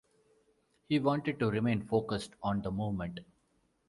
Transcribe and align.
He 0.89 0.97
wanted 0.97 1.37
to 1.39 1.51
remain 1.51 1.85
focused 1.85 2.31
on 2.41 2.63
the 2.63 2.71
movement. 2.71 3.19